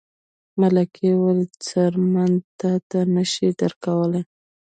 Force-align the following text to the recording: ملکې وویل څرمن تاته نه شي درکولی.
ملکې 0.59 1.07
وویل 1.15 1.41
څرمن 1.65 2.31
تاته 2.59 2.99
نه 3.13 3.23
شي 3.31 3.47
درکولی. 3.59 4.21